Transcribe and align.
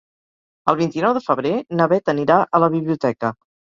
El 0.73 0.77
vint-i-nou 0.79 1.13
de 1.19 1.23
febrer 1.27 1.53
na 1.79 1.89
Bet 1.95 2.13
anirà 2.19 2.43
a 2.53 2.67
la 2.69 2.75
biblioteca. 2.79 3.37